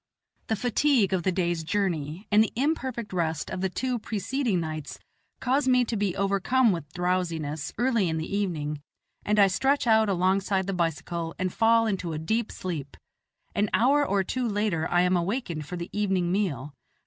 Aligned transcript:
The 0.47 0.55
fatigue 0.55 1.13
of 1.13 1.21
the 1.21 1.31
day's 1.31 1.63
journey, 1.63 2.25
and 2.31 2.41
the 2.43 2.51
imperfect 2.55 3.13
rest 3.13 3.51
of 3.51 3.61
the 3.61 3.69
two 3.69 3.99
preceding 3.99 4.59
nights, 4.59 4.97
cause 5.39 5.67
me 5.67 5.85
to 5.85 5.95
be 5.95 6.15
overcome 6.15 6.71
with 6.71 6.91
drowsiness, 6.91 7.71
early 7.77 8.09
in 8.09 8.17
the 8.17 8.35
evening, 8.35 8.81
and 9.23 9.37
I 9.37 9.45
stretch 9.45 9.85
oat 9.85 10.09
alongside 10.09 10.65
the 10.65 10.73
bicycle 10.73 11.35
and 11.37 11.53
fall 11.53 11.85
into 11.85 12.13
a 12.13 12.17
deep 12.17 12.51
sleep. 12.51 12.97
An 13.53 13.69
hour 13.75 14.03
or 14.03 14.23
two 14.23 14.47
later 14.47 14.89
I 14.89 15.01
am 15.01 15.15
awakened 15.15 15.67
for 15.67 15.75
the 15.75 15.91
evening 15.93 16.31
meal. 16.31 16.73